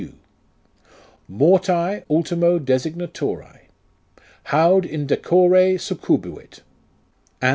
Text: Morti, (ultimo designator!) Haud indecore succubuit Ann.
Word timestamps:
Morti, 1.29 2.01
(ultimo 2.09 2.57
designator!) 2.57 3.59
Haud 4.45 4.83
indecore 4.83 5.79
succubuit 5.79 6.61
Ann. 7.39 7.49